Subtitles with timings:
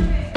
[0.00, 0.27] Okay.